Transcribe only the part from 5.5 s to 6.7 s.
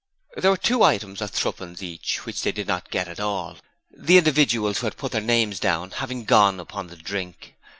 down having gone